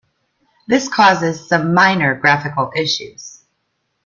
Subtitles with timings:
[0.67, 3.43] This causes some minor graphical issues.